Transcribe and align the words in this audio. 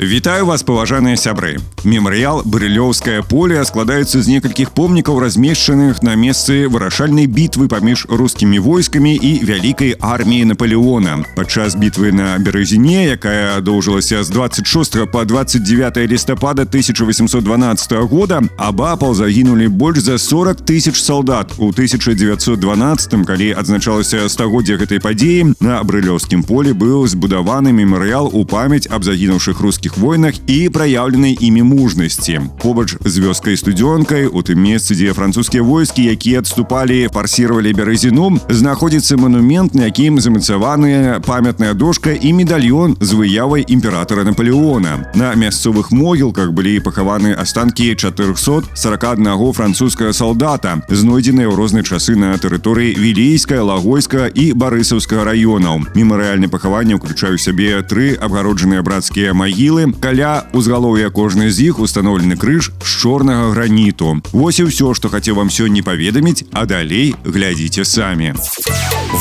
Вітаю 0.00 0.46
вас 0.46 0.62
паважаныя 0.62 1.16
сябры 1.16 1.56
мемарыял 1.86 2.42
брылёўскае 2.44 3.22
поле 3.22 3.62
складаецца 3.64 4.20
з 4.20 4.26
некалькіх 4.28 4.72
помнікаў 4.74 5.20
размешчаных 5.22 6.02
на 6.02 6.16
месцы 6.18 6.66
вырашальнай 6.68 7.26
бітвы 7.30 7.68
паміж 7.70 8.06
рускімі 8.10 8.58
войскамі 8.58 9.14
і 9.14 9.30
вялікай 9.46 9.94
арміі 10.00 10.50
Наполеона 10.50 11.22
падчас 11.36 11.78
бітвы 11.78 12.10
на 12.12 12.36
березіне 12.38 13.06
якая 13.14 13.60
доўжылася 13.60 14.24
з 14.24 14.28
26 14.30 15.10
по 15.12 15.24
29 15.24 15.96
лістапада 15.96 16.62
1812 16.62 17.92
года 18.10 18.42
абапал 18.58 19.14
загінулі 19.14 19.68
больш 19.68 19.98
за 19.98 20.18
40 20.18 20.66
тысяч 20.66 20.98
солдат 20.98 21.54
у 21.58 21.70
1912 21.70 23.26
калі 23.26 23.54
адзначалася 23.54 24.28
стагоддзя 24.28 24.76
гэтай 24.76 24.98
падзеі 24.98 25.54
на 25.60 25.80
брылёўскім 25.86 26.42
поле 26.42 26.74
быў 26.74 27.06
збудаваны 27.06 27.70
мемарыял 27.72 28.26
у 28.32 28.44
памяць 28.44 28.90
аб 28.90 29.06
загінуўшых 29.06 29.60
рускіх 29.60 29.89
грамадскіх 29.90 29.96
войнах 29.98 30.34
і 30.46 30.68
праяўленай 30.68 31.36
імі 31.40 31.62
мужнасці 31.62 32.40
побач 32.62 32.94
з 33.04 33.18
вёскай 33.18 33.56
студзёнкай 33.58 34.30
у 34.30 34.42
тым 34.42 34.62
месцы 34.62 34.94
дзе 34.94 35.12
французскія 35.12 35.62
войскі 35.62 36.06
якія 36.06 36.38
адступалі 36.38 37.10
фарсіравалі 37.10 37.72
бярэзіну 37.74 38.38
знаходзіцца 38.46 39.16
манумент 39.16 39.74
на 39.74 39.90
якім 39.90 40.20
замацаваная 40.20 41.18
памятная 41.20 41.74
дошка 41.74 42.14
і 42.14 42.32
медальён 42.32 42.96
з 43.00 43.10
выявай 43.18 43.64
імператора 43.66 44.22
наполеона 44.22 45.10
на 45.14 45.34
мясцовых 45.34 45.90
могілках 45.90 46.52
былі 46.52 46.78
пахаваны 46.80 47.34
астанкі 47.34 47.94
441 47.94 49.52
французскага 49.52 50.12
салдата 50.12 50.78
знойдзеныя 50.88 51.50
ў 51.50 51.58
розныя 51.58 51.82
часы 51.82 52.14
на 52.14 52.38
тэрыторыі 52.38 52.94
вілейская 52.94 53.66
лагойска 53.66 54.30
і 54.30 54.52
барысаўскага 54.54 55.26
раёнаў 55.26 55.90
мемарыяльны 55.98 56.46
пахаванне 56.46 56.94
ўключаю 56.94 57.34
сябе 57.38 57.82
тры 57.82 58.14
абгароджаныя 58.14 58.82
брацкія 58.86 59.34
магілы 59.34 59.79
могілы 59.80 59.88
каля 60.00 60.44
узгалоўя 60.52 61.08
кожнай 61.08 61.48
з 61.48 61.72
іх 61.72 61.78
установлены 61.80 62.36
крыж 62.36 62.72
з 62.84 62.90
чорнага 63.00 63.56
граніту 63.56 64.20
Вось 64.32 64.60
і 64.60 64.68
ўсё 64.68 64.92
што 64.92 65.08
хацеў 65.08 65.40
вам 65.40 65.48
сёння 65.48 65.80
паведаміць 65.80 66.44
а 66.52 66.68
далей 66.68 67.16
глядзіце 67.24 67.88
самі 67.88 68.36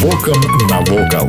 Вокам 0.00 0.40
навокал. 0.72 1.28